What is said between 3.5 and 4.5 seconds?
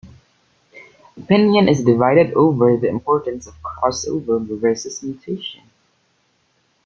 crossover